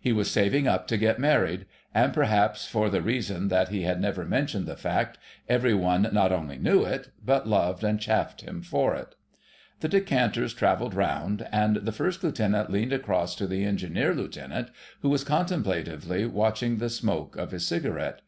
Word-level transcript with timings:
He 0.00 0.10
was 0.10 0.30
saving 0.30 0.66
up 0.66 0.86
to 0.86 0.96
get 0.96 1.18
married; 1.18 1.66
and 1.94 2.14
perhaps 2.14 2.66
for 2.66 2.88
the 2.88 3.02
reason 3.02 3.48
that 3.48 3.68
he 3.68 3.82
had 3.82 4.00
never 4.00 4.24
mentioned 4.24 4.64
the 4.64 4.74
fact, 4.74 5.18
every 5.50 5.74
one 5.74 6.08
not 6.14 6.32
only 6.32 6.56
knew 6.56 6.84
it, 6.86 7.10
but 7.22 7.46
loved 7.46 7.84
and 7.84 8.00
chaffed 8.00 8.40
him 8.40 8.62
for 8.62 8.94
it. 8.94 9.14
The 9.80 9.88
decanters 9.90 10.54
travelled 10.54 10.94
round, 10.94 11.46
and 11.52 11.76
the 11.76 11.92
First 11.92 12.24
Lieutenant 12.24 12.70
leaned 12.70 12.94
across 12.94 13.34
to 13.34 13.46
the 13.46 13.64
Engineer 13.66 14.14
Lieutenant, 14.14 14.70
who 15.02 15.10
was 15.10 15.24
contemplatively 15.24 16.24
watching 16.24 16.78
the 16.78 16.88
smoke 16.88 17.36
of 17.36 17.50
his 17.50 17.66
cigarette. 17.66 18.22